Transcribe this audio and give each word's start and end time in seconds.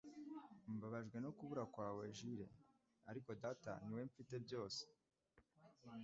Mbabajwe 0.75 1.17
no 1.23 1.31
kubura 1.37 1.63
kwawe, 1.73 2.03
Jule, 2.17 2.45
ariko 3.09 3.29
data, 3.43 3.71
niwe 3.85 4.01
mfite 4.09 4.35
byose. 4.45 4.81